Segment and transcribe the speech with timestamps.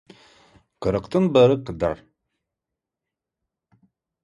[0.85, 2.03] Қырықтың бірі— қыдыр.